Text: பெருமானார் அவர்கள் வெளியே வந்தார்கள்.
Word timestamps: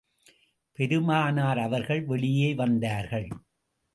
பெருமானார் 0.79 1.59
அவர்கள் 1.59 2.01
வெளியே 2.03 2.53
வந்தார்கள். 2.53 3.29